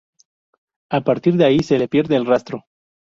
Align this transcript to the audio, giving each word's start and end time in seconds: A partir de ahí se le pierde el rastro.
A 0.89 1.01
partir 1.01 1.35
de 1.35 1.45
ahí 1.45 1.59
se 1.59 1.77
le 1.77 1.87
pierde 1.87 2.15
el 2.15 2.25
rastro. 2.25 2.65